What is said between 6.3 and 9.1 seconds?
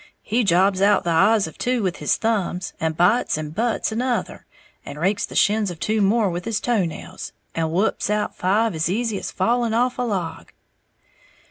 with his toe nails, and whups out five as